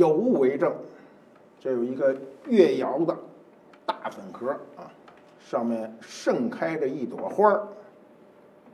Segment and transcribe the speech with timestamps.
[0.00, 0.72] 有物为证。
[1.60, 3.14] 这有一个越窑的
[3.84, 4.88] 大粉盒啊，
[5.38, 7.68] 上面盛开着一朵花儿。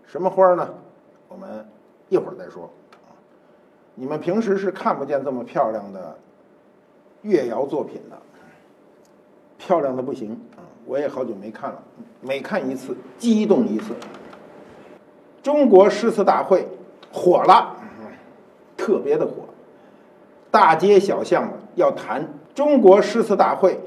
[0.05, 0.73] 什么花儿呢？
[1.27, 1.67] 我们
[2.09, 2.71] 一会儿再说
[3.09, 3.11] 啊。
[3.97, 6.17] 你们平时是看不见这么漂亮的
[7.23, 8.17] 越窑作品的，
[9.59, 10.63] 漂亮的不行啊！
[10.85, 11.83] 我也好久没看了，
[12.21, 13.93] 每看一次激动一次。
[15.43, 16.69] 中国诗词大会
[17.13, 17.75] 火了，
[18.77, 19.43] 特别的火。
[20.51, 23.79] 大街小巷要谈中国诗词大会，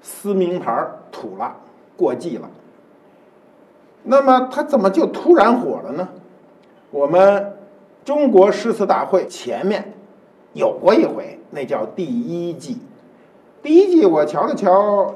[0.00, 1.56] 撕名牌土了，
[1.96, 2.48] 过季了。
[4.04, 6.08] 那么它怎么就突然火了呢？
[6.90, 7.54] 我们
[8.04, 9.92] 中国诗词大会前面
[10.54, 12.78] 有过一回，那叫第一季。
[13.62, 15.14] 第一季我瞧了瞧，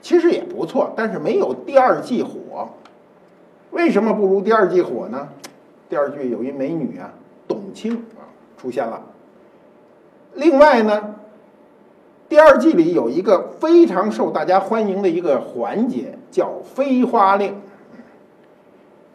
[0.00, 2.68] 其实也不错，但是没有第二季火。
[3.70, 5.28] 为什么不如第二季火呢？
[5.88, 7.12] 第二季有一美女啊，
[7.46, 8.24] 董卿啊
[8.56, 9.00] 出现了。
[10.34, 11.14] 另外呢，
[12.28, 17.54] 第二季里有一个非常受大家欢迎的一个环节，叫飞花令。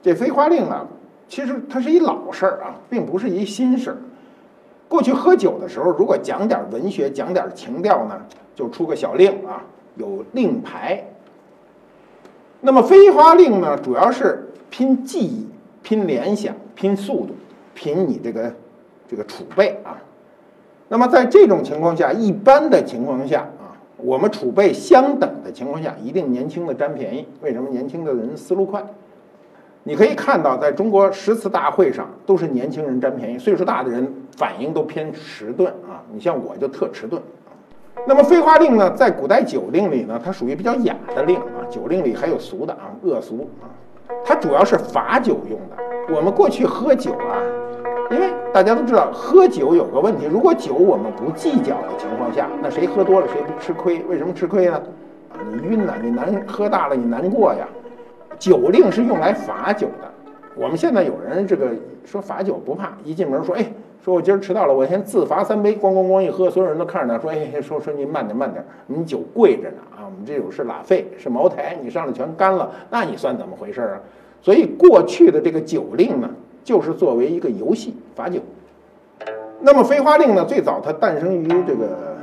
[0.02, 0.88] 这飞花令啊，
[1.28, 3.98] 其实它是一老事儿啊，并不是一新事儿。
[4.88, 8.22] 过去喝酒的时候，如果讲点文学、讲点情调呢，
[8.56, 9.62] 就出个小令啊，
[9.98, 11.04] 有令牌。
[12.62, 15.48] 那么飞花令呢，主要是拼记忆、
[15.84, 17.36] 拼联想、拼速度、
[17.74, 18.54] 拼你这个
[19.08, 20.00] 这个储备啊。
[20.90, 27.28] 那么在这种情况下，一般的情况下啊，我们储备相等的情况下，一定年轻的占便宜。
[27.42, 28.84] 为什么年轻的人思路快？
[29.84, 36.02] 你可以看到，在中国诗词大会上，都是年轻人占便宜，岁数大的人反应都偏迟钝啊。
[36.12, 37.22] 你像我就特迟钝。
[38.08, 41.62] 那么飞花令呢，在古代酒令里呢，它属于比较雅的令啊。
[41.70, 43.70] 酒令里还有俗的啊，恶俗啊。
[44.26, 46.16] 它主要是罚酒用的。
[46.16, 47.38] 我们过去喝酒啊。
[48.12, 48.28] 因为
[48.60, 54.04] 大家都知道，喝酒有个问题，如果酒我们不计较的情况下，那谁喝多了谁不吃亏？
[54.10, 54.74] 为什么吃亏呢？
[55.32, 57.66] 啊，你晕了，你难喝大了，你难过呀。
[58.38, 60.12] 酒令是用来罚酒的。
[60.56, 61.70] 我们现在有人这个
[62.04, 63.66] 说罚酒不怕，一进门说，哎，
[64.04, 74.02] 说我今儿迟到了，我先自罚三杯，咣咣咣一喝，所有人都看着他，说，哎，说说您慢点慢点，您酒贵着呢啊，我们这酒是拉菲，是茅台，你上来全干了，那你算怎么回事啊？
[74.42, 76.30] 所以过去的这个酒令呢。
[76.70, 78.40] 就是作为一个游戏罚酒。
[79.60, 80.46] 那么飞花令呢？
[80.46, 82.16] 最早它诞生于这个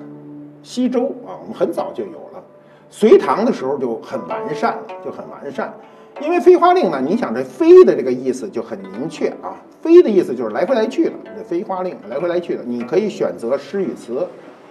[0.62, 2.40] 西周啊，我们很早就有了。
[2.88, 5.74] 隋唐的时候就很完善，就很完善。
[6.22, 11.12] 因为飞花令呢，你想这飞的这个意思就很明确啊，飞的意思就是来回来去的。
[11.36, 14.24] 这飞花令来回来去的，你可以选择诗与词，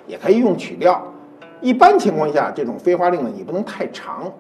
[0.08, 1.06] 也可以用曲调。
[1.60, 4.32] 一般情况下，这种飞花令呢，你不能太长。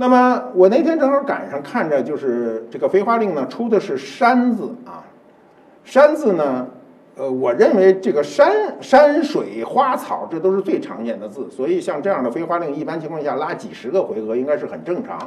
[0.00, 5.02] 那么我那天正好赶上看着，就是这个飞花令呢，出的是山字啊。
[5.82, 6.68] 山字呢，
[7.16, 15.18] 呃，我认为这个山山水花草这都是最常见的字，所以像这样的飞花令，一般情况下拉几十个回合应该是很正常。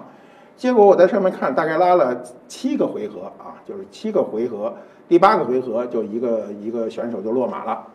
[0.55, 4.73] 结果我在上面看，大概拉了七个回合啊，就是七个回合，
[5.09, 7.85] 第八个回合就一个一个选手就落马了。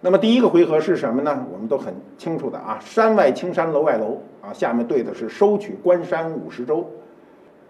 [0.00, 1.44] 那么第一个回合是什么呢？
[1.52, 6.86] 我们都很清楚的啊，山外青山楼外楼啊，下面对的是收取关山五十州。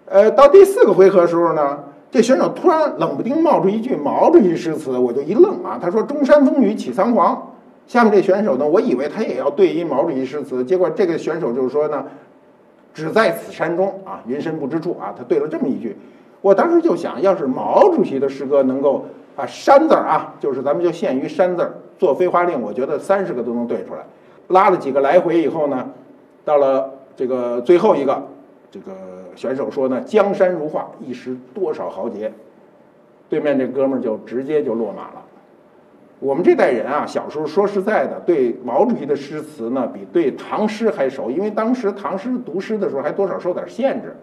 [0.07, 1.79] 呃，到第四个回合时候呢，
[2.11, 5.79] 这选手突然冷不丁冒出一句毛主席诗词，我就一愣啊。
[5.81, 7.51] 他说：“中山风雨起苍黄。”
[7.87, 12.05] 下面这选手呢，我以为他也要对一毛主席诗词，结果这个选手就是说呢
[12.93, 15.97] ：“只在此山中啊，云深不知处啊。”他对了这么一句，
[16.41, 19.07] 我当时就想，要是毛主席的诗歌能够
[19.37, 21.71] 把山字啊，就是咱们就限于山字。
[21.97, 24.01] 做飞花令，我觉得三十个都能对出来。
[24.49, 25.89] 拉了几个来回以后呢，
[26.45, 28.23] 到了这个最后一个，
[28.71, 28.93] 这个
[29.35, 32.33] 选手说呢：“江山如画，一时多少豪杰。”
[33.29, 35.23] 对面这哥们儿就直接就落马了。
[36.21, 44.15] 我们这代人啊，小时候说实在的，对毛主席的诗词呢，比对唐诗还熟，因为当时唐诗读诗的时候还多少受点限制。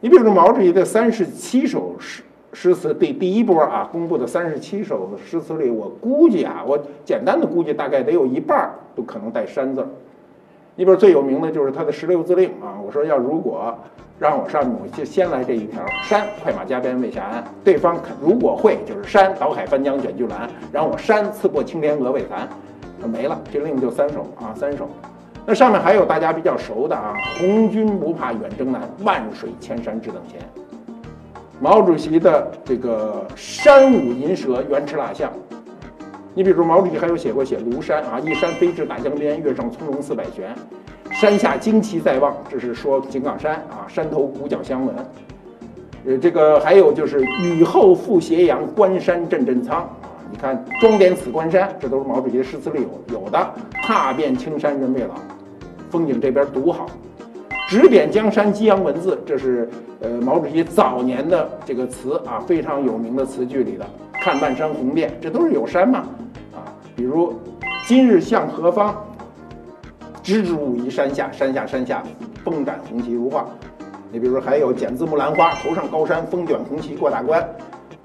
[0.00, 2.22] 你比如说毛主席的三十七首诗。
[2.56, 9.88] 诗词第第一波啊，公布的三十七首诗词里，我估计啊，我简单的估计，大概得有一半儿都可能带山字儿。
[10.76, 13.72] 你比如最有名的就是他的十六字令啊，我说要如果
[14.18, 17.44] 让我上，我就先来这一条：山快马加鞭为下鞍。
[17.62, 22.48] 对方如果会，就是山倒海翻江卷巨澜，让我山刺破青天鹅为残，
[23.08, 24.88] 没了，这令就三首啊，三首。
[25.46, 30.40] 那上面还有大家比较熟的啊，红军不怕远征难，万水千山只等闲。
[31.60, 35.30] 毛主席的这个山舞银蛇，原驰蜡象。
[36.36, 40.52] 你比如毛主席还有写过写庐山啊，一山飞至大江边，月上葱茏四百旋，
[41.12, 44.94] 山下旌旗在望，这是说井冈山啊，山头鼓角相闻。
[46.06, 49.90] 呃，这个还有就是雨后复斜阳，关山阵阵苍啊，
[50.28, 53.54] 你看装点此关山，这都是毛主席的诗词里有有的。
[53.84, 55.14] 踏遍青山人未老，
[55.88, 56.86] 风景这边独好。
[57.68, 59.70] 指点江山激扬文字，这是
[60.00, 63.86] 呃毛主席早年的这个词啊，非常有名的词句里的。
[64.24, 65.98] 看漫山红遍，这都是有山嘛
[66.54, 66.64] 啊，
[66.96, 67.38] 比如
[67.86, 68.96] 今日向何方？
[70.22, 72.02] 直指武夷山下，山下山下
[72.42, 73.44] 风展红旗如画。
[74.10, 77.46] 你比如说还有剪字木兰花，头上高山，风卷红旗过大关。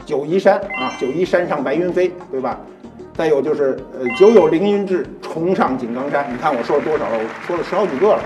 [0.06, 2.60] 九夷山啊，九夷山上白云飞，对吧？
[3.14, 6.30] 再有就是呃，久有凌云志，重上井冈山。
[6.34, 7.18] 你看我说了多少了？
[7.18, 8.20] 我说了十好几个了。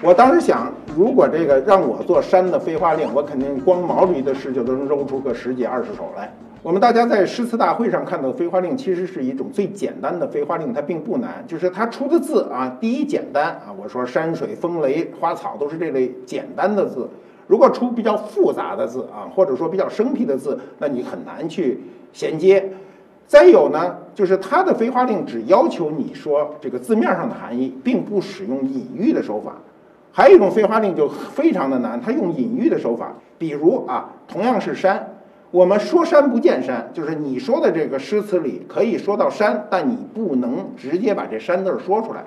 [0.00, 6.32] 我当时想，如果这个让我做山的飞花令，我肯定光毛主席的诗就能揉出个十几二十首来。
[6.66, 17.08] 我们大家在诗词大会上看到的飞花令，其实是一种最简单的飞花令，它并不难，就是它出的字啊，第一简单啊，我说山水风雷花草都是这类简单的字。
[17.46, 21.78] 如果出比较复杂的字啊，或者说比较生僻的字，那你很难去
[22.12, 22.72] 衔接。
[23.28, 29.54] 再有呢，就是它的飞花令只要求你说这个字面上的含义，并不使用隐喻的手法。
[30.10, 35.12] 还有一种飞花令就非常的难，它用隐喻的手法，比如啊，同样是山。
[35.52, 42.24] 我们说山不见山，就是你说的这个诗词里可以说到山，但你不能直接把这山字说出来。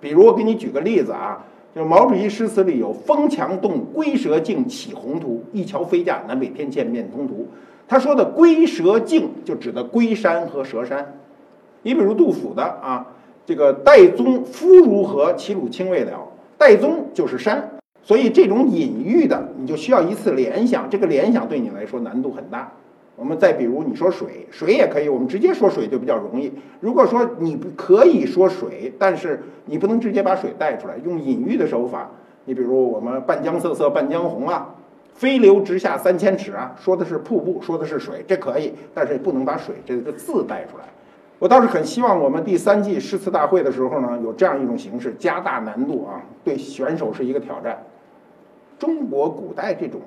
[0.00, 1.44] 比如我给你举个例子啊，
[1.74, 7.46] 就毛主席诗词里有“风墙动，龟蛇竞起宏图，一桥飞架，南北天堑面通途”。
[7.88, 11.14] 他说的“龟蛇竞”就指的龟山和蛇山。
[11.82, 13.06] 你比如杜甫的啊，
[13.46, 16.12] 这个“岱宗夫如何，齐鲁青未了”，
[16.58, 17.77] 岱宗就是山。
[18.08, 22.72] 所以这种隐喻的，你就需要一次联想，这个联想对你来说难度很大。
[23.16, 26.50] 我们再比如你说水，水也可以，我们直接说水就比较容易。
[26.80, 32.10] 如果说你可以说水，但是你不能直接把水带出来，用隐喻的手法。
[32.46, 34.74] 你比如我们“半江瑟瑟半江红”啊
[35.12, 40.84] ，“飞流直下三千尺”啊，说的是瀑布，说的是水，这可以，但是不能把水这个字带出来。
[41.38, 47.78] 我倒是很希望我们第三季诗词大会的时候呢，有这样一种形式，加大难度啊，对选手是一个挑战。
[48.78, 50.00] 中国古代这种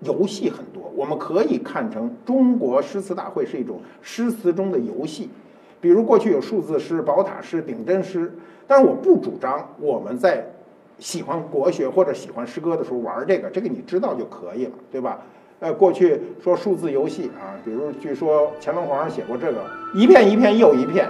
[0.00, 5.28] 游戏很多，我们可以看成中国诗词大会是一种诗词中的游戏。
[5.80, 8.32] 比如过去有数字诗、宝塔诗、顶针诗，
[8.66, 10.46] 但是我不主张我们在
[10.98, 15.20] 喜欢国学或者喜欢诗歌的时候玩这个，这个你知道就可以了，对吧？
[15.60, 19.64] 呃，过去说数字游戏啊，比如据说乾隆皇上写过这个：
[19.94, 21.08] 一片一片又一片，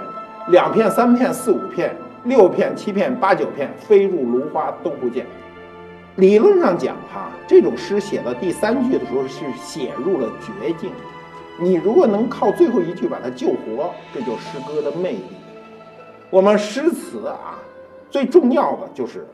[0.49, 5.25] 两片三片四五片，六片七片八九片，飞入芦花都不见。
[6.17, 10.89] 理论上讲，哈，这种诗写到第三句的时候是写入了绝境。
[11.59, 15.25] 你如果能靠最后一句把它救活，这就诗歌的魅力。
[16.29, 17.59] 我们诗词啊，
[18.09, 19.27] 最重要的就是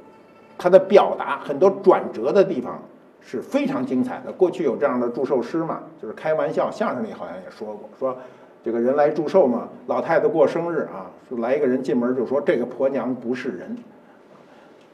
[0.57, 2.81] 它的表达，很多转折的地方
[3.19, 4.31] 是非常精彩的。
[4.31, 8.17] 过去有这样的祝寿诗嘛，就是开玩笑，相声里好像也说过，说
[8.63, 13.77] 这个人来祝寿嘛，老太太过生日啊，说来一个人进门就说这个婆娘不是人，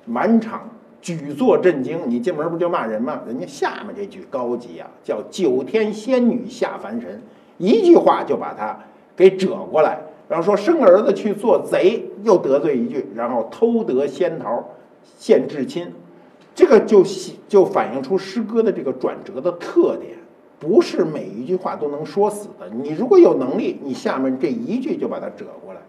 [0.03, 0.69] 满场。
[0.99, 3.21] 举座震惊，你进门不就骂人吗？
[3.27, 7.21] 人家下面这句高级啊，叫“九天仙女下凡神”，
[7.57, 8.77] 一句话就把他
[9.15, 14.71] 给折过来，然后说生儿子去做贼，又得罪一句，然后偷得仙桃
[15.17, 15.93] 献至亲，
[16.53, 17.03] 这个就
[17.47, 20.17] 就反映出诗歌的这个转折的特点，
[20.59, 22.67] 不是每一句话都能说死的。
[22.69, 25.81] 你如果有能力，你下面这一句就把它折过来。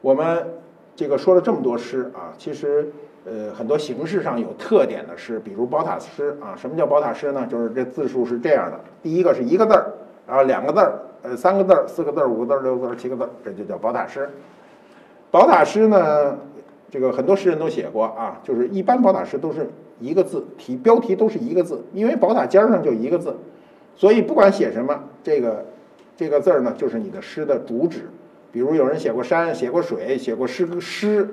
[0.00, 0.54] 我们
[0.96, 2.90] 这个说了这么多诗啊，其实。
[3.24, 6.56] 呃，很多形式上有特点的诗，比如宝塔诗啊。
[6.56, 7.46] 什么叫宝塔诗呢？
[7.46, 9.92] 就是这字数是这样的：第一个是一个字儿，
[10.26, 14.28] 然后两个字儿，呃，三个字儿，四个字儿，五个字儿，六个字儿，七个字儿，这就叫宝塔诗。
[15.30, 16.36] 宝塔诗呢，
[16.90, 23.36] 这个很多诗人都写过啊，就是一般宝塔诗都是一个字，题标题都是一个字，因为宝塔尖儿上就一个字，
[23.94, 25.64] 所以不管写什么，这个
[26.16, 28.10] 这个字儿呢，就是你的诗的主旨。
[28.50, 31.28] 比如有人写过山，写过水，写过诗诗。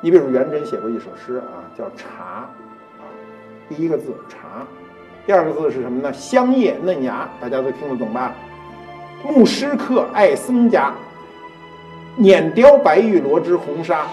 [0.00, 2.06] 你比如元稹写过一首诗啊，叫《茶》，
[3.00, 3.02] 啊，
[3.68, 4.64] 第一个字“茶”，
[5.26, 6.12] 第二个字是什么呢？
[6.12, 8.32] 香叶嫩芽，大家都听得懂吧？
[9.24, 10.94] 牧师客爱僧家，
[12.16, 14.06] 碾雕白玉罗织红纱，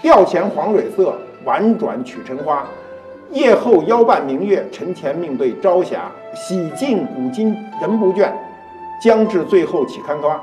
[0.00, 2.66] 吊前黄蕊色，婉转曲尘花。
[3.30, 6.10] 夜后腰伴明月，晨前命对朝霞。
[6.34, 8.32] 洗尽古今人不倦，
[9.02, 10.40] 将至最后岂堪夸。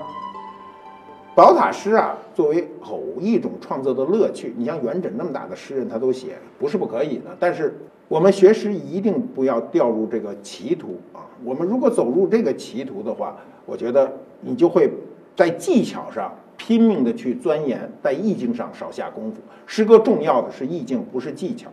[1.35, 7.35] 宝塔诗啊，作为偶一种创作的乐趣，你像元稹那么大的诗人，他都写，不是不可以的。
[7.37, 7.77] 但是
[8.07, 11.27] 我们学诗一定不要掉入这个歧途啊！
[11.43, 14.89] 我们如果走入这个歧途的话，我觉得你就会
[15.35, 19.41] 在技巧上拼命的去钻研，在意境上少下功夫。
[19.65, 21.69] 诗歌重要的是意境，不是技巧。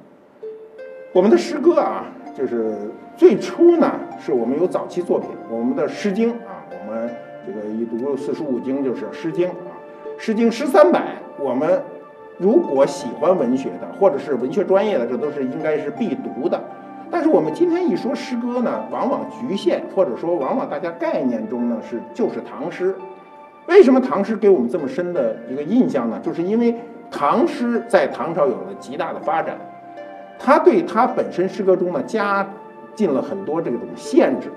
[1.12, 9.74] 我们的诗歌啊，就是最初呢，是我们有早期作品，我们的《诗经》啊，我们这个一读四书五经就是《诗经》啊，
[10.22, 11.16] 《诗经》诗三百。
[11.38, 11.82] 我们
[12.38, 16.62] 如果喜欢文学的，或者是文学专业的，这都是应该是必读的。
[17.10, 22.94] 但是我们今天一说诗歌呢，往往局限，或者说往往大家概念中呢是就是唐诗。
[23.66, 26.20] 为什么唐诗给我们这么深的一个印象呢？
[26.22, 26.74] 就是因为
[27.10, 29.56] 唐诗在唐朝有了极大的发展。
[30.38, 32.48] 它对它本身诗歌中呢加
[32.94, 34.48] 进了很多这种限制，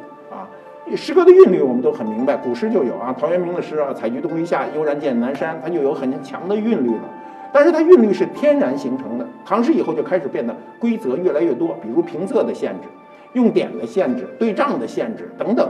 [0.93, 7.03] 诗歌的韵律我们都很明白，古诗就有啊，陶渊明的诗啊，“采菊东篱下，悠然见南山”，它就有很强的韵律了。
[7.51, 12.87] 但是它韵律是天然形成的，唐诗以后就开始变得规则越来越多，比如平仄的限制、
[13.33, 15.67] 用典的限制、对仗的限制等等。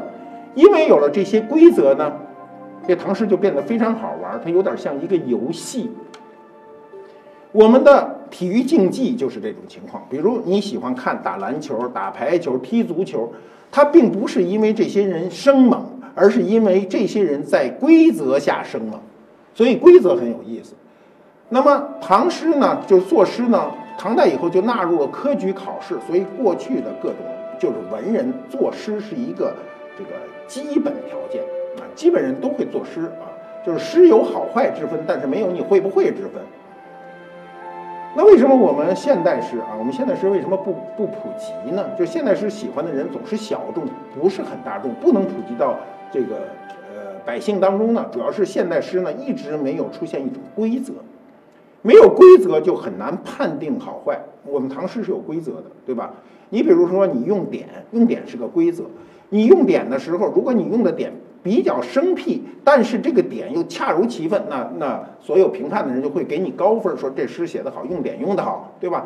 [0.55, 2.12] 因为有了这些规则呢，
[2.88, 5.91] 这唐诗就变得非常好玩，它有点像一个游戏。
[7.51, 13.31] 我们的体育竞技就是这种情况，比如你喜欢看打篮球、打排球、踢足球，
[13.72, 19.00] 他并不是因为这些人生猛，而是因为这些人在规则下生猛，
[19.53, 20.74] 所以规则很有意思。
[21.50, 27.17] 那么唐诗呢，就作诗呢，唐代以后就纳入了科举考试，所以过去的各种
[27.60, 29.53] 就是文人作诗是一个
[29.98, 30.12] 这个
[30.48, 31.43] 基本条件
[31.77, 33.29] 啊，基本人都会作诗啊，
[33.65, 36.41] 就是诗有好坏之分，但是没有你会不会之分。
[38.17, 39.75] 那为什么我们现代诗啊？
[39.77, 41.86] 我们现代诗为什么不不普及呢？
[42.00, 43.84] 就现代诗喜欢的人总是小众，
[44.17, 45.75] 不是很大众，不能普及到
[46.10, 46.36] 这个
[46.93, 48.05] 呃百姓当中呢？
[48.13, 50.93] 主要是现代诗呢一直没有出现一种规则，
[51.81, 54.17] 没有规则就很难判定好坏。
[54.45, 56.13] 我们唐诗是有规则的，对吧？
[56.51, 58.86] 你比如说你用典，用典是个规则。
[59.29, 61.12] 你用典的时候，如果你用的典
[61.45, 69.05] 比较生僻，但是这个点又恰如其分，那那所有评判的人就会给你高分，说这诗写得好，用典用得好，对吧？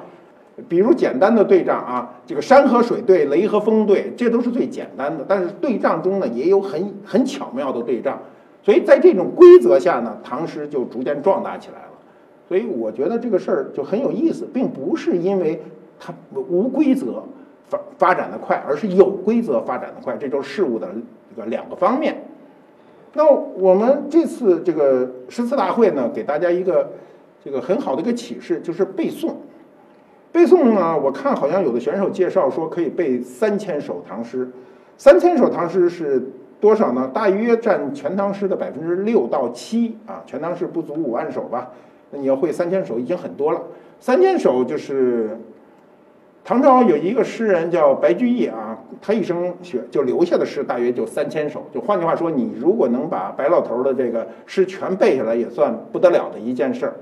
[0.69, 5.25] 比如简单的对仗啊，这个山和水对，雷和风对，这都是最简单的。
[5.27, 8.17] 但是对仗中呢，也有很很巧妙的对仗，
[8.63, 11.91] 所以在这种规则下呢，唐诗就逐渐壮大起来了。
[12.48, 15.62] 所以我觉得这个事儿就很有意思，并不是因为
[16.00, 17.22] 它无规则
[17.67, 20.88] 发发展的快，而是有规则发展的快，这就是事物的
[21.29, 22.15] 这个两个方面。
[23.13, 26.92] 那我们这次这个诗词大会呢，给大家一个
[27.44, 29.34] 这个很好的一个启示，就是背诵。
[30.32, 34.50] 背诵呢，我看好像有的选手介绍说可以背三千首唐诗。
[34.98, 36.22] 三千首唐诗是
[36.60, 37.10] 多少呢？
[37.13, 40.22] 大约占全唐诗的百分之六到七啊。
[40.25, 41.72] 全唐诗不足五万首吧？
[42.12, 43.62] 那你要会三千首已经很多了。
[44.00, 45.38] 三千首就是。
[46.43, 51.63] 唐朝有一个诗人叫白居易啊，他一生学就留下的诗大约就三千首。
[51.72, 56.96] 就换句话说，你如果能把白老头的这个诗全背下来，也算不得了的一件事儿。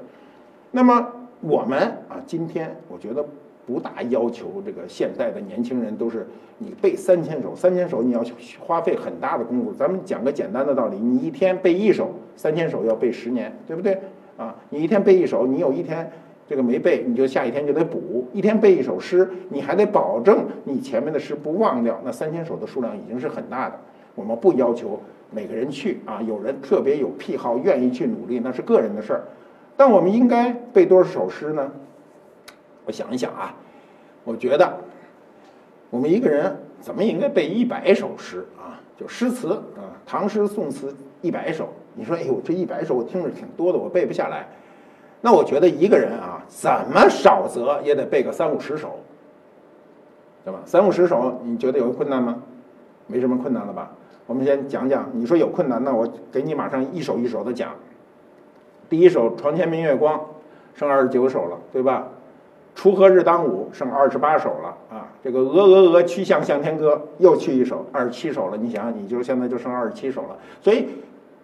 [0.72, 1.08] 那么
[1.40, 1.80] 我们
[2.10, 3.24] 啊，今天我觉得
[3.66, 6.28] 不大要求这个现代的年轻人都是
[6.58, 8.22] 你背三千首，三千首你要
[8.60, 9.72] 花费很大的功夫。
[9.72, 13.98] 咱们讲个简单的道理，你一天背一首，三千首要背十年，对不对？
[14.36, 16.12] 啊，你一天背一首，你有一天。
[16.48, 18.26] 这个没背，你就下一天就得补。
[18.32, 22.00] 一天背一首诗，你还得保证你前面的诗不忘掉。
[22.06, 23.78] 那三千首的数量已经是很大的。
[24.16, 25.00] 我们不要求
[25.30, 29.24] 每个人去啊，有人特别有癖好，愿意去努力，那是个人的事儿。
[29.76, 31.72] 但我们应该背多少首诗呢？
[32.86, 33.54] 我想一想啊，
[34.24, 34.78] 我觉得
[35.90, 38.80] 我们一个人怎么应该背一百首诗啊？
[38.98, 41.68] 就诗词啊，唐诗宋词一百首。
[41.94, 44.48] 你说，哎呦，这一百首我听着挺多的，我背不下来。
[45.22, 49.00] 那我觉得一个人啊，怎么少则也得背个三五十首，
[50.46, 50.60] 对吧？
[50.64, 52.38] 三五十首，你觉得有困难吗？
[53.08, 53.92] 没什么困难了吧？
[54.28, 57.72] 我们先讲讲，你说有困难，那我给你马上一首一首的讲。
[58.90, 60.20] 第一首《床前明月光》，
[60.76, 62.08] 剩二十九首了，对吧？
[62.80, 65.08] 《锄禾日当午》剩二十八首了啊。
[65.24, 68.58] 这个《鹅鹅鹅，曲项向天歌》又去一首，二十七首了。
[68.58, 70.38] 你想想，你就现在就剩二十七首了。
[70.62, 70.88] 所以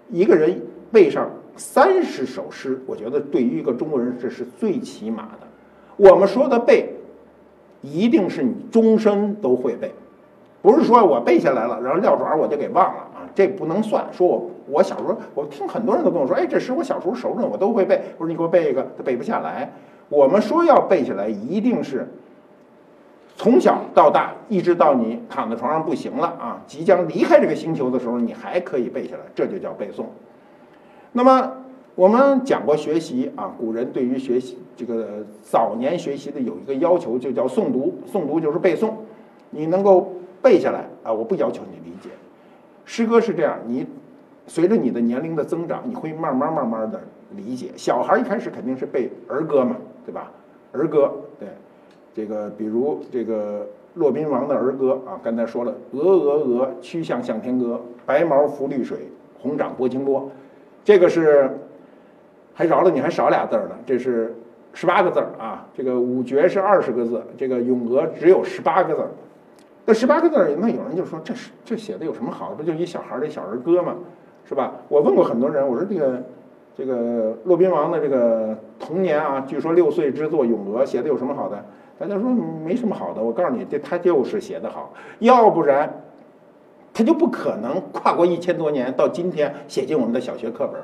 [0.10, 0.62] 一个人
[0.92, 1.28] 背上。
[1.56, 5.48] 三十首诗，我觉得对于一个中国人这是最起码的。
[5.98, 6.94] 我们说的背，
[7.82, 9.92] 一定是你终身都会背，
[10.62, 14.06] 不是说我背下来了，然后撂爪我就给忘了啊，这不能算。
[14.12, 18.02] 说我我小时候，我听很多人都跟我说，哎，这诗我小时候熟着呢，我都会背。
[18.18, 19.72] 我说你给我背一个，他背不下来。
[20.10, 22.08] 我们说要背下来，一定是
[23.36, 30.06] 从小到大，一直到你躺在床上不行了啊，即将离开这个星球的时候，你还可以背下来，这就叫背诵。
[31.16, 31.54] 那么
[31.96, 37.94] 我们讲过学习啊，古人对于学习这个早年学习的有一个要求，就叫诵读。
[38.12, 38.90] 诵读就是背诵，
[39.52, 42.10] 你能够背下来啊，我不要求你理解。
[42.84, 43.86] 诗歌是这样，你
[44.48, 47.00] 随着你的年龄的增长，你会慢慢慢慢的
[47.36, 47.68] 理解。
[47.78, 50.32] 小孩一开始肯定是背儿歌嘛，对吧？
[50.72, 51.48] 儿歌，对，
[52.16, 58.98] 这个比如这个骆宾王的儿歌啊，刚才说了，鹅鹅鹅，曲项向天歌，白毛浮绿水，
[59.40, 60.28] 红掌拨清波。
[60.84, 61.50] 这个是
[62.54, 63.76] 还饶了你，还少俩字儿呢。
[63.86, 64.36] 这是
[64.74, 65.66] 十八个字儿啊。
[65.74, 69.10] 这个五绝是二十个字，这个咏鹅只有十八个字儿。
[69.86, 72.56] 那十八个字儿，那有人就说这是这写的有什么好的？
[72.56, 73.96] 不就一小孩儿的小儿歌吗？
[74.48, 74.74] 是吧？
[74.88, 76.24] 我问过很多人，我说这个
[76.78, 81.64] 这个骆宾王的这个童年啊，据说六岁之作咏鹅，写的有什么好的？
[82.00, 83.22] 大家说没什么好的。
[83.22, 86.02] 我告诉你，这他就是写的好，要不然。
[86.94, 90.80] 他就不可能跨过一千多年到今天写进我们的小学课本。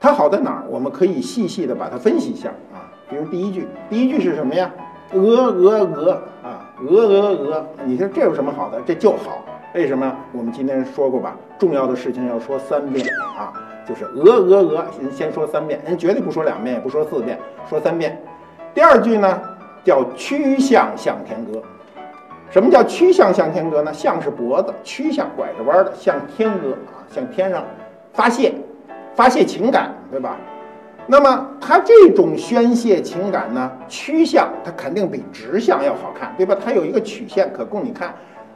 [0.00, 0.64] 它好在哪儿？
[0.68, 2.90] 我们可以细细的把它分析一下啊。
[3.08, 4.70] 比如第一句，第一句是什么呀？
[5.12, 7.66] 鹅鹅鹅啊，鹅鹅鹅。
[7.84, 8.80] 你说这有什么好的？
[8.86, 9.44] 这就好。
[9.74, 10.10] 为什么？
[10.32, 13.06] 我们今天说过吧，重要的事情要说三遍
[13.38, 13.52] 啊，
[13.86, 18.20] 就是鹅鹅鹅，先先说三遍，人绝对不说两遍，也不说四遍，说三遍。
[18.74, 19.40] 第二句呢，
[19.84, 21.62] 叫曲项向天歌。
[22.52, 23.90] 什么叫曲项向天歌呢？
[23.94, 27.64] 向是脖子，曲项拐着弯的向天歌啊，向天上
[28.12, 28.52] 发泄，
[29.14, 30.36] 发泄情感，对吧？
[31.06, 36.54] 那么它这种宣泄情感呢，曲项它肯定比直向要好看，对吧？
[36.62, 38.14] 它有一个曲线可供你看，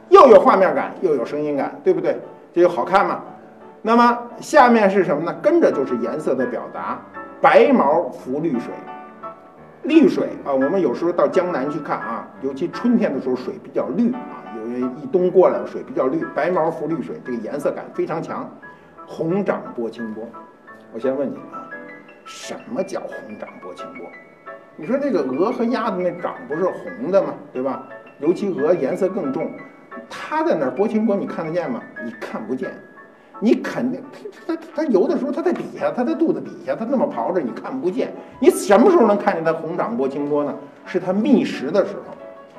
[0.09, 2.19] 又有画面感，又有声音感，对不对？
[2.53, 3.23] 这就好看嘛。
[3.81, 5.35] 那么下面是什么呢？
[5.41, 7.01] 跟着就是颜色的表达，
[7.41, 8.71] 白毛浮绿水。
[9.87, 18.49] 绿水啊，我们有时候到江南去看啊，尤其春天的时候水比较绿啊，有人一冬过来水比较绿，白毛浮绿水，这个颜色感非常强。
[19.05, 20.27] 红掌拨清波，
[20.91, 21.69] 我先问你啊，
[22.25, 24.05] 什么叫红掌拨清波？
[24.75, 27.33] 你说这个鹅和鸭子那掌不是红的吗？
[27.53, 27.87] 对吧？
[28.19, 29.49] 尤其鹅颜色更重，
[30.09, 31.81] 它在那儿拨清波，你看得见吗？
[32.03, 32.71] 你看不见。
[33.39, 34.01] 你肯定，
[34.47, 38.11] 它它它游的时候，它在底下，它在肚子底下，它那么刨着，你看不见。
[38.39, 40.53] 你什么时候能看见它红掌拨清波呢？
[40.85, 42.15] 是它觅食的时候。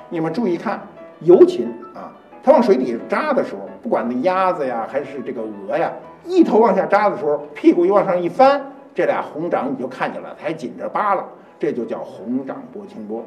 [0.08, 0.80] 你们注意看，
[1.20, 2.12] 游禽啊，
[2.42, 5.92] 它往水底下扎的时候，不管那鸭子呀，还是这个鹅呀，
[6.24, 8.60] 一头往下扎的时候，屁股一往上一翻，
[8.94, 11.24] 这俩红掌你就看见了，它还紧着扒拉，
[11.58, 13.24] 这就叫红掌拨清波。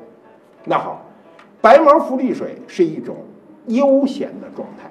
[0.63, 1.01] 那好，
[1.59, 3.17] 白毛浮绿水是一种
[3.67, 4.89] 悠闲的状态，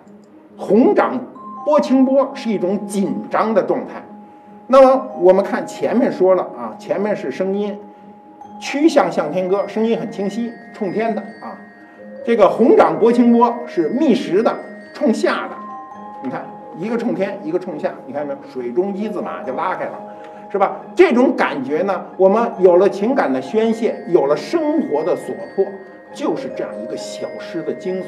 [0.58, 1.18] 红掌。
[1.64, 4.02] 波清波是一种紧张的状态，
[4.66, 7.78] 那么我们看前面说了啊，前面是声音，
[8.58, 11.58] 曲项向天歌，声音很清晰，冲天的啊。
[12.24, 14.54] 这个红掌拨清波是觅食的，
[14.94, 15.56] 冲下的。
[16.22, 16.44] 你看
[16.78, 18.38] 一个冲天，一个冲下，你看没有？
[18.52, 19.92] 水中一字马就拉开了，
[20.50, 20.80] 是吧？
[20.94, 25.64] 这种感觉呢，我们有了情感的宣泄，有了生活的所迫，
[26.12, 28.04] 就是这样一个小诗的精髓。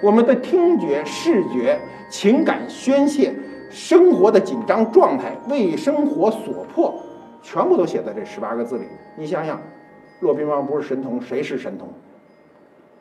[0.00, 3.34] 我们的听觉、视觉、情感宣泄、
[3.70, 6.94] 生活的紧张状态、为生活所迫，
[7.42, 8.84] 全部都写在这十八个字里。
[9.16, 9.60] 你想想，
[10.20, 11.88] 骆宾王不是神童，谁是神童？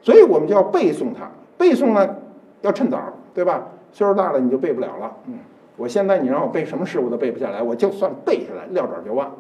[0.01, 1.29] 所以我们就要背诵它。
[1.57, 2.15] 背诵呢，
[2.61, 2.99] 要趁早，
[3.33, 3.67] 对吧？
[3.91, 5.15] 岁数大了你就背不了了。
[5.27, 5.39] 嗯，
[5.75, 9.35] 我现在你让我背什么诗我都背不下来，我就算背下来，撂爪就忘。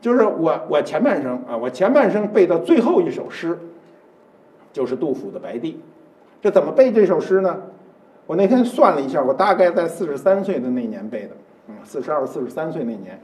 [0.00, 3.58] 就是我，我前半生啊，我前半生背的最后一首诗，
[4.72, 5.72] 就是杜甫的《白帝》。
[6.40, 7.56] 这怎么背这首诗呢？
[8.26, 11.30] 我那天算了一下，我大概在四十三岁的那年背的，
[11.68, 13.18] 嗯，四十二、四十三岁那年，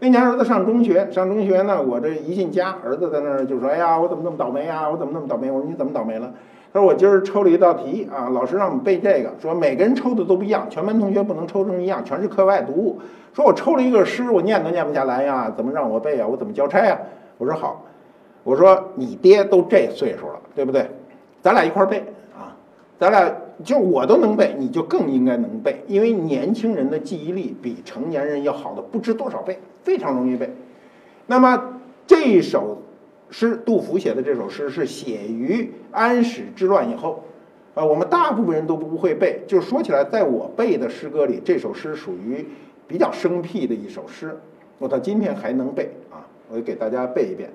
[0.00, 4.88] 那年儿子上中学，上中学呢，我这一进家，儿子在那儿就说：“哎呀，我怎么那么倒霉啊？
[4.88, 6.32] 我怎么那么倒霉？”我说：“你怎么倒霉了？”
[6.72, 12.98] 他说：“我今儿抽了一道题啊，老师让我们背这个，说每个人抽的都不一样，全班同学不能抽成一样，全是课外读物。
[13.34, 16.26] 说我抽了一个诗，我念都念不下来呀，怎么让我背啊？
[16.26, 16.98] 我怎么交差呀？”
[17.36, 17.84] 我说：“好，
[18.42, 20.88] 我说你爹都这岁数了，对不对？
[21.42, 22.02] 咱俩一块儿背。”
[22.98, 23.30] 咱俩
[23.62, 30.50] 就我都能背，你就更应该能背，因为年轻人的记忆力比成年人要好的不知多少倍，非常容易背。
[31.26, 32.80] 那么这首
[33.28, 37.24] 诗，杜甫写的这首诗是写于安史之乱以后，
[37.74, 39.42] 啊，我们大部分人都不会背。
[39.46, 42.46] 就说起来，在我背的诗歌里，这首诗属于
[42.86, 44.38] 比较生僻的一首诗，
[44.78, 47.50] 我到今天还能背啊，我给大家背一遍：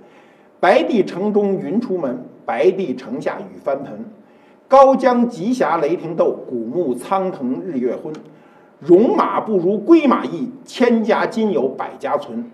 [0.59, 4.05] 白帝城中云出门，白帝城下雨翻盆。
[4.71, 8.13] 高江急峡雷霆斗，古木苍藤日月昏。
[8.79, 12.49] 戎马不如归马易，千家今有百家存。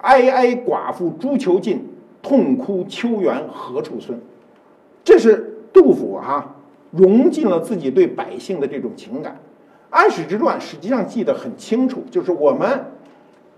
[0.00, 1.84] 哀哀寡妇朱囚尽，
[2.22, 4.16] 痛哭秋园何处孙。
[5.02, 6.54] 这是杜甫哈
[6.92, 9.36] 融进了自己对百姓的这种情感。
[9.90, 12.84] 安史之乱实际上记得很清楚，就是我们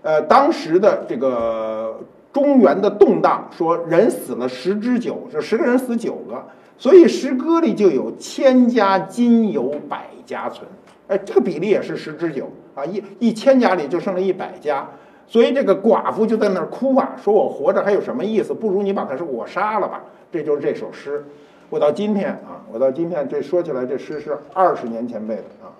[0.01, 1.99] 呃当时的这个
[2.33, 6.43] 中原的动荡，说人死了十之九，就十个人死九个，
[6.79, 10.65] 所以诗歌里就有千家今有百家存。
[11.07, 14.89] 哎，这个比例也是十之九啊，一一千家里就剩了一百家，
[15.27, 18.53] 所以这个寡妇就在那儿哭啊，说我活着还有什么意思？
[18.53, 20.01] 不如你把他是我杀了吧。
[20.31, 21.25] 这就是这首诗。
[21.69, 25.73] 我到今天啊，我到今天这说起来，这诗是二十年前背的啊，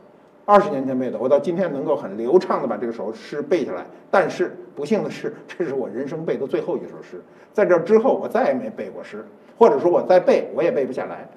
[0.43, 3.85] 二十年前背的，我到今天能够很流畅的把这首诗背下来。
[4.11, 7.21] 但是不幸的是，这是我人生背的最后一首诗，
[7.53, 9.25] 在这之后我再也没背过诗，
[9.59, 11.29] 或者说我再背我也背不下来。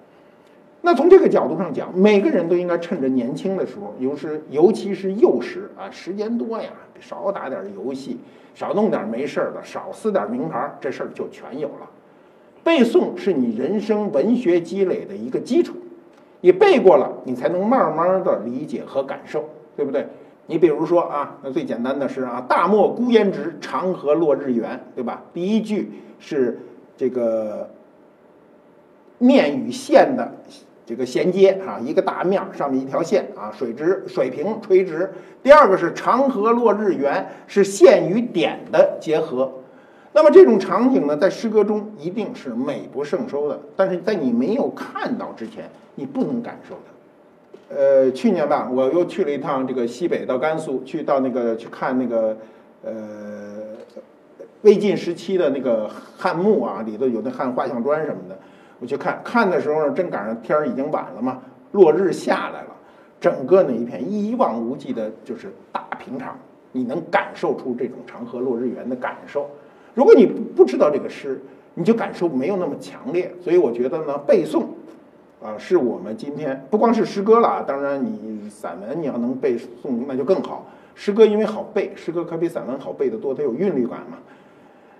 [0.80, 8.18] 那从这个角度上讲，每个人都应该趁着年轻的时候，尤是尤其是幼时啊，时间多呀，少打点游戏，
[8.54, 11.90] 少弄点没事儿的，少撕点名牌，这事儿就全有了。
[12.64, 15.74] 背诵是你人生文学积累的一个基础，
[16.40, 19.44] 你背过了，你才能慢慢的理解和感受，
[19.76, 20.06] 对不对？
[20.46, 25.22] 你比如说啊，那最简单的是啊，“大漠孤烟直，长河落日圆”，对吧？
[25.32, 26.58] 第一句是
[26.96, 27.70] 这个
[29.22, 30.32] 面与线的。
[30.84, 35.10] 这个衔接啊，一个大面上面一条线啊，水直水平垂直。
[35.40, 39.50] 第二个是长河落日圆，是线与点的结合。
[40.12, 43.58] 那么这种场景呢，在诗歌中一定是美不胜收的。
[43.76, 47.74] 但是在你没有看到之前，你不能感受它。
[47.74, 52.36] 呃，去年吧，我又去了一趟这个西北，到甘肃去，到那个去看那个
[52.84, 52.92] 呃
[54.62, 58.36] 魏晋时期的那个汉墓啊，里头有那汉画像砖什么的。
[58.82, 61.40] 我去看看的时候呢，正赶上天儿已经晚了嘛，
[61.70, 62.76] 落日下来了，
[63.20, 66.36] 整个那一片一望无际的，就是大平场，
[66.72, 69.48] 你能感受出这种长河落日圆的感受。
[69.94, 71.40] 如果你不不知道这个诗，
[71.74, 73.32] 你就感受没有那么强烈。
[73.40, 74.64] 所以我觉得呢，背诵
[75.40, 80.66] 啊，是我们今天不光是诗歌了，当然你散文你要能背诵那就更好。
[80.96, 84.18] 诗歌因为好背，诗歌可比散文好背得多，它有韵律感嘛。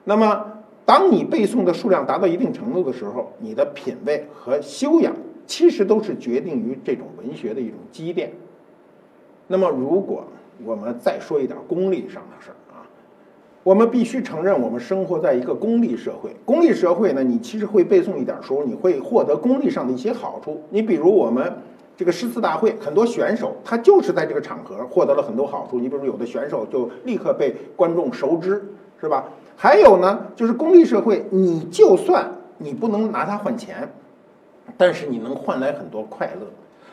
[0.04, 0.46] 那么。
[0.84, 5.14] 当你背诵的数量达到一定程度的时候，你的品味和修养
[5.46, 8.32] 其实都是决定于这种文学的一种积淀。
[9.46, 10.24] 那么，如果
[10.64, 12.82] 我们再说一点功利上的事儿啊，
[13.62, 16.34] 我们必须承认，我们生活在一个功利社会。
[16.44, 20.62] 功利社会呢，你其实会背诵一点书，你会获得功利上的一些好处。
[20.70, 21.52] 你比如我们
[21.96, 25.78] 这个诗词大会，很多选手他就是在这个场合获得了很多好处。
[25.78, 28.64] 你比如有的选手就立刻被观众熟知，
[29.00, 29.24] 是吧？
[29.56, 33.88] 还有呢，就是功利社会，你就算你不能拿它换钱，
[34.76, 36.46] 但是你能换来很多快乐，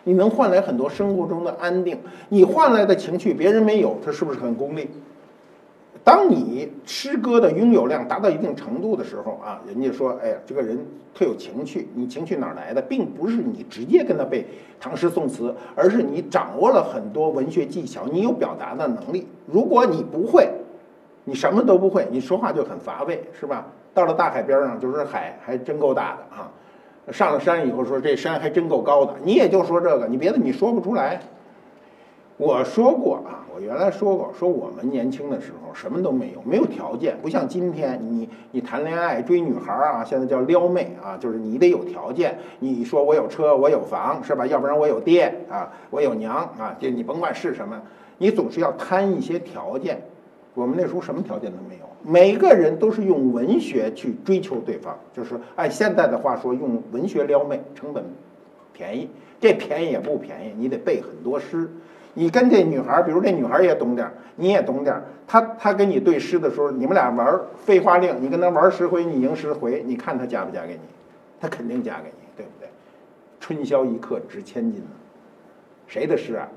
[0.04, 1.98] 你能换来很多生活中的安定，
[2.30, 4.88] 你换来的情趣别人没有，这是不是很功利？
[6.04, 10.78] 当你诗歌的拥有量达到一定程度的时候啊，人家说，哎呀，这个人
[11.14, 12.82] 特有情趣，你情趣哪来的？
[12.82, 14.46] 并不是你直接跟他背
[14.80, 19.28] 唐诗宋词，而是你掌握了很多文学技巧，你有表达的能力。
[19.46, 20.50] 如果你不会，
[21.30, 23.68] 你什么都不会，你说话就很乏味，是吧？
[23.94, 26.50] 到了大海边上，就是海还真够大的啊！
[27.12, 31.20] 上了山以后，说这山还真够高的，你也就说这个，你别的你说不出来。
[32.38, 42.40] 我说过啊，我原来说过，说我们年轻的时候什么都没有，没有条件，不像今天，你你谈恋爱追女孩啊，现在叫撩妹啊，就是你得有条件。
[42.58, 44.48] 你说我有车，我有房，是吧？
[44.48, 47.80] 要不然我有爹啊，我有娘啊，就你甭管是什么，
[48.18, 50.02] 你总是要摊一些条件。
[50.56, 58.04] 我们那时候什么条件都没有，每个人都是用文学去追求对方，就是按现在的话说，用文学撩妹，成本
[58.74, 59.10] 便宜，
[59.40, 61.70] 这便宜也不便宜，你得背很多诗。
[62.16, 70.80] 你跟这女孩，比如这女孩也懂点儿，你也懂点儿，她她跟你对诗的时候，你们俩玩废话令，你跟她玩十回，你赢十回，你看她嫁不嫁给你？
[71.40, 72.68] 她肯定嫁给你，对不对？
[73.40, 74.84] 春宵一刻值千金，
[75.88, 76.50] 谁的诗啊？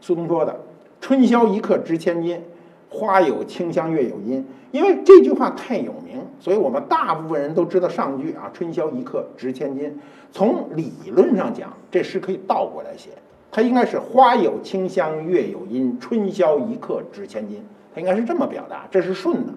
[0.00, 0.58] 苏东坡的
[1.00, 2.42] “春宵一刻值千金”。
[2.88, 4.44] 花有清香，月有阴。
[4.70, 9.98] 因为这句话太有名，所以我们大部分人都知道上句啊，“春宵一刻值千金”。
[10.30, 13.08] 从理论上讲，这诗可以倒过来写，
[13.50, 17.62] 它应该是“花有清香，月有阴，春宵一刻值千金”。
[17.94, 19.52] 它应该是这么表达，这是顺的。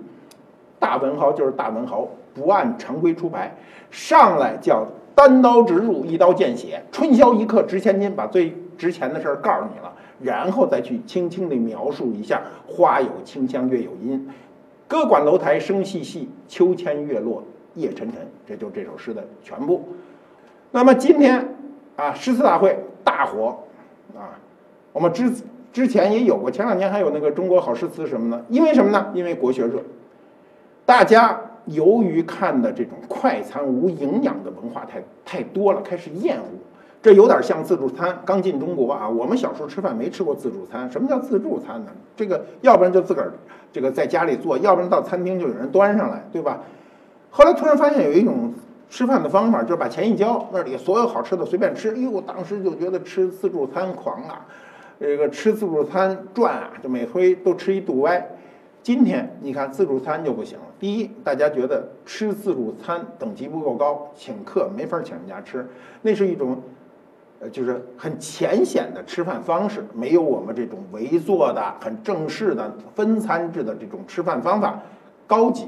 [0.80, 3.54] 大文豪就是大文豪，不按常规出牌，
[3.92, 9.94] 上来叫单刀直入，一刀见血，“春宵一刻值千金”，把最值钱的事儿告诉你了。
[10.24, 14.30] 然后再去轻轻地描述一下“花有清香，月有阴，
[14.88, 17.44] 歌管楼台声细细，秋千月落
[17.76, 19.84] 夜沉沉”，这就这首诗的全部。
[20.72, 21.56] 那么今天
[21.96, 23.58] 啊，诗词大会大火
[24.16, 24.40] 啊，
[24.94, 25.32] 我们之
[25.74, 29.12] 之前也有过，前两年还有那个中国好诗词什么呢，因为什么呢？
[29.14, 29.82] 因为国学热，
[30.86, 36.46] 大家由于看的这种快餐无营养的文化太太多了，开始厌恶。
[37.02, 40.90] 这有点像自助餐，刚进中国啊，我们小时候吃饭没吃过自助餐。
[40.92, 41.92] 什么叫自助餐呢？
[42.16, 43.32] 这个要不然就自个儿
[43.74, 46.62] 这个在家里做，要不然到餐厅就有人端上来，对吧？
[47.32, 48.54] 后来突然发现有一种
[48.90, 51.98] 吃饭的方法，就是把钱一交，那里所有好吃的随便吃。
[51.98, 54.46] 哟，当时就觉得吃自助餐狂啊！
[55.00, 58.24] 这个吃自助餐赚啊，就每回都吃一肚歪。
[58.84, 60.66] 今天你看自助餐就不行了。
[60.80, 65.68] 第一，大家觉得吃自助餐等级不够高，请客没法请人家吃，
[66.02, 66.62] 那是一种，
[67.42, 74.80] 呃，就是很浅显的吃饭方式，没有我们这种围坐的、很正式的分餐制的这种吃饭方法
[75.26, 75.68] 高级。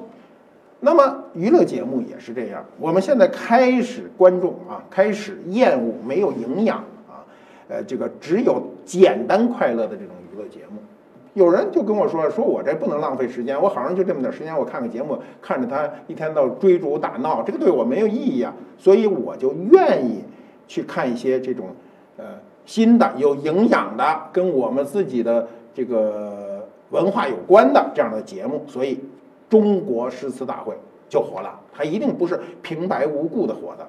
[0.79, 7.25] 那么娱乐节目也是这样，我们现在开始观众啊开始厌恶没有营养啊。
[7.69, 10.77] 呃，这个只有简单快乐的这种娱乐节目，
[11.33, 20.21] 有人就跟我说，说我这不能浪费时间，我好像就这么点时间，我看个节目，看着他一天到追逐打闹，这个对我没有意义啊，所以我就愿意
[20.73, 21.67] 去看一些这种
[22.17, 22.25] 呃
[22.65, 28.99] 新的、有营养的、跟我们自己的这个文化有关的这样的节目，所以
[29.47, 30.73] 中国诗词大会
[31.07, 33.87] 就火了，它一定不是平白无故的火的。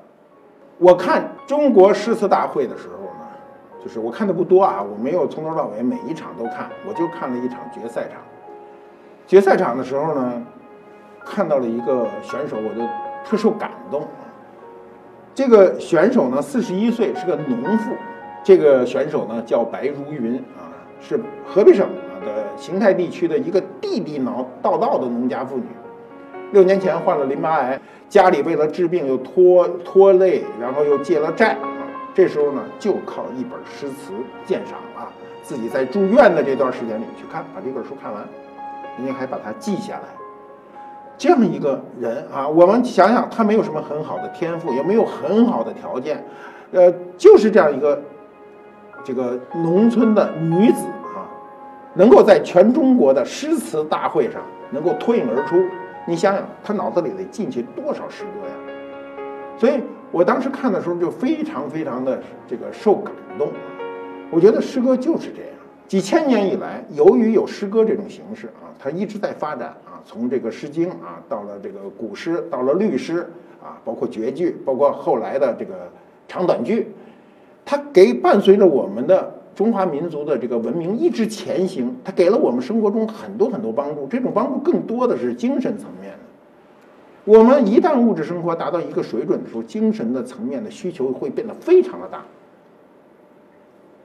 [0.76, 3.24] 我看中国诗词大会的时候呢。
[3.82, 8.18] 就是我看的不多啊，我没有从头到尾每一场都看，我就看了一场决赛场。
[9.26, 10.42] 决赛场的时候呢，
[11.22, 12.80] 看到了一个选手，我就
[13.26, 14.08] 特受感动。
[15.34, 17.92] 这个选手呢，四十一岁，是个农妇。
[18.44, 20.70] 这个选手呢，叫白如云啊，
[21.00, 21.88] 是河北省
[22.24, 24.22] 的邢台地区的一个地地
[24.62, 25.64] 道道的农家妇女。
[26.52, 31.68] 六年前患了淋巴癌，家里为了治病又拖拖累，然后又借了债啊。
[32.14, 34.12] 这时候呢，就靠一本诗词
[34.46, 35.10] 鉴赏啊，
[35.42, 38.22] 自己在住院的这段时间里去看，把这本书看完，
[38.98, 40.23] 人家还把它记下来。
[41.16, 46.24] 这样一个人啊，我们想想，他没有什么很好的天赋，也没有很好的条件，
[46.72, 48.03] 呃，就是这样一个
[49.03, 51.29] 这个农村的女子啊，
[51.94, 55.57] 能够在全中国的诗词大会上能够脱颖而出。
[56.07, 58.55] 你想想，她脑子里得进去多少诗歌呀？
[59.59, 59.81] 所以。
[60.12, 63.59] 我当时看的时候就非常非常的这个受感动啊！
[64.31, 65.50] 我觉得诗歌就是这样，
[65.86, 73.30] 几千年以来，由于有诗歌这种形式啊，它一直在发展啊，从这个《诗经》啊，到了这个古诗，到了律诗
[73.62, 75.90] 啊，包括绝句，包括后来的这个
[76.26, 76.88] 长短句，
[77.64, 86.18] 它给伴随着我们的中华民族的这个文明一直前行，它给了我们生活中很多很多帮助，这种帮助更多的是精神层面的。
[87.26, 92.24] 我们一旦物质生活达到一个水准的时候，精神的层面的需求会变得非常的大。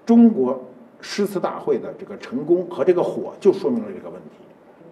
[0.06, 0.62] 中国
[1.02, 4.38] 诗词大会的这个成功和这个火，就说明了这个问题。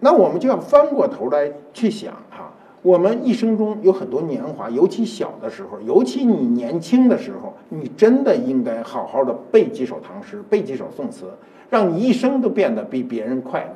[0.00, 11.26] 那我们就要翻过头来去想哈，我们一生中有很多年华，尤其小的时候，尤其你年轻的时候，你真的应该好好的背几首唐诗，背几首宋词，
[11.68, 13.70] 让你一生都变得比别人快乐。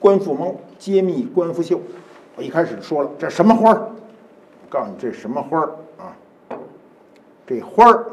[0.00, 1.80] 官复猫揭秘官复秀，
[2.38, 3.90] 我一开始说了这什么花儿？
[4.68, 6.14] 告诉你这什么花儿啊？
[7.44, 8.06] 这花儿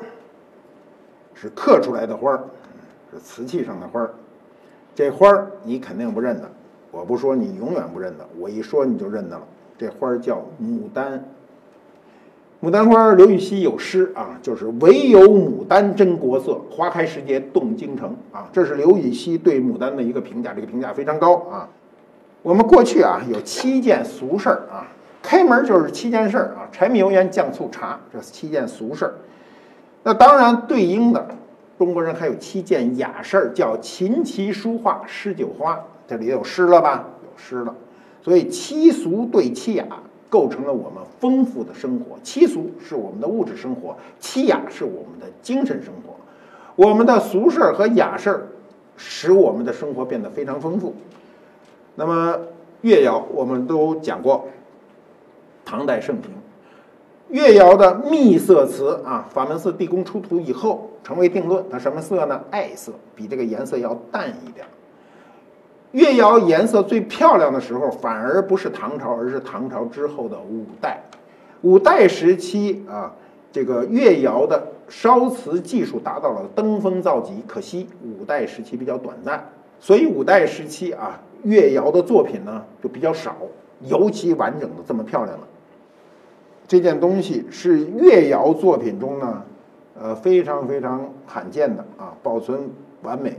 [1.36, 2.44] 是刻出来的花儿，
[3.14, 4.12] 是瓷器上的花儿。
[4.96, 6.50] 这花儿你肯定不认得，
[6.90, 9.44] 我不说你永远不认得，我一说你就认得了。
[9.78, 11.24] 这花儿叫牡丹。
[12.64, 18.50] 牡丹花，刘禹锡有诗啊，就是唯有牡丹真国色，花开时节动京城啊。
[18.52, 21.70] 这是刘禹锡对牡丹的一个评价，这个评价非常高啊。
[22.46, 24.86] 我们过去啊有七件俗事儿啊，
[25.24, 29.16] 开门就是七件事儿啊，柴米油盐酱醋茶，这七件俗事儿。
[30.04, 31.28] 那当然对应的，
[31.80, 35.84] 中国人还有七件雅事儿，叫琴棋书画诗酒花。
[36.08, 37.06] 这里有诗了吧？
[37.24, 37.74] 有诗了。
[38.22, 39.84] 所以七俗对七雅，
[40.30, 42.16] 构成了我们丰富的生活。
[42.22, 46.16] 七俗是我们的物质生活，七雅是我们的精神生活。
[46.76, 48.42] 我们的俗事儿和雅事儿，
[48.98, 50.94] 使我们的生活变得非常丰富。
[51.96, 52.38] 那么
[52.82, 54.48] 越窑我们都讲过，
[55.64, 56.30] 唐代盛平，
[57.30, 62.42] 越窑的秘色瓷啊，法门寺地宫出土以后成为定论，它什么色呢？
[62.52, 64.66] 艾色，比这个颜色要淡一点。
[65.94, 71.02] 越窑颜色最漂亮的时候，反而不是唐朝，而是唐朝之后的五代。
[71.62, 73.14] 五代时期啊，
[73.52, 81.20] 这个越窑的烧瓷技术达到了登峰造极，可惜五代时期比较短暂，所以五代时期啊。
[81.46, 83.36] 越窑的作品呢就比较少
[83.82, 85.48] 尤其完整的这么漂亮了。
[86.68, 89.44] 这件东西是越窑作品中呢，
[90.02, 92.70] 呃，非常非常罕见的啊，保存
[93.04, 93.38] 完美。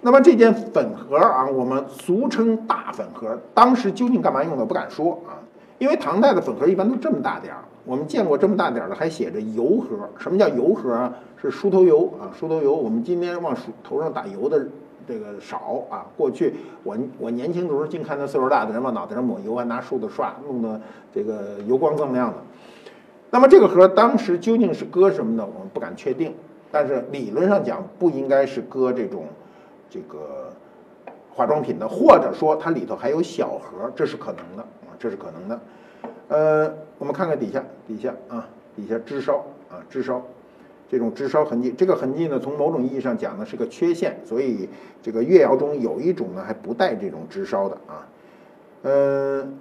[0.00, 5.40] 那么这件粉盒啊，我们俗称大粉盒，当时究竟干嘛用的不敢说啊，
[5.78, 7.64] 因为唐代的粉盒一般都这么大点儿。
[7.84, 10.08] 我们见过这么大点儿的，还写着油盒。
[10.18, 11.14] 什么叫油盒啊？
[11.40, 12.74] 是梳头油啊，梳头油。
[12.74, 14.68] 我们今天往梳头上打油的
[15.08, 16.04] 这个少啊。
[16.16, 20.78] 过去我我年轻的时候，净看那岁数大的人往脑袋上抹油，还拿梳子刷，弄得
[21.14, 22.36] 这个油光锃亮的。
[23.30, 26.34] 那么这个盒当时究竟是搁什么的，我们不敢确定。
[26.70, 29.24] 但是理论上讲，不应该是搁这种
[29.88, 30.52] 这个
[31.34, 35.60] 化妆品的，或者说它里头还有小盒，这是可能的啊，这是可能的。
[36.28, 40.22] 呃，我们看看底下，底下啊，底下支烧啊，支烧，
[40.90, 44.68] 这种支烧痕迹，这个痕迹呢，从某种意义上讲呢是个缺陷，所以
[45.02, 48.08] 这个越窑中有一种呢还不带这种支烧的啊。
[48.84, 49.58] 嗯，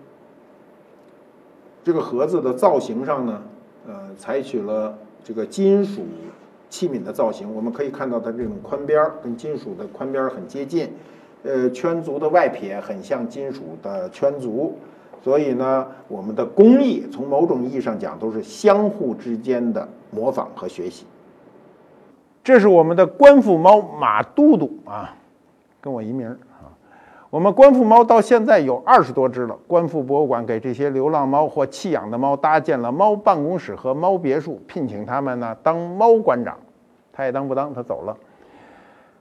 [1.83, 3.43] 这个盒子的造型上呢，
[3.85, 6.03] 呃，采取了这个金属
[6.69, 10.89] 器皿的造型，我们可以看到它这种宽边儿跟金属的宽边儿很接近，
[11.43, 14.77] 呃，圈足的外撇很像金属的圈足。
[15.23, 21.05] 所以呢，我们的工艺从某种意义上讲都是相互之间的模仿和学习。
[22.47, 25.13] 这是我们的官府猫马都督啊，
[25.81, 26.71] 跟我一名啊。
[27.29, 29.57] 我们官府猫到现在有二十多只了。
[29.67, 36.57] 官府博物馆给这些流浪猫或弃养的猫搭建了猫办公室和猫别墅，聘请他们呢当猫馆长，
[37.12, 38.15] 他也当不当，他走了。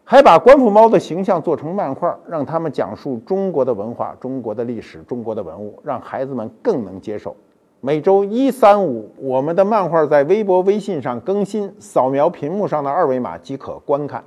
[0.05, 7.35] 还把官府猫的形象做成漫画，让他们讲述中国的文化、中国的历史、中国的文物，让孩子们更能接受。
[7.81, 14.25] 每周一、三、五，我们的漫画在微博、微信上更新，扫描屏幕上的二维码即可观看。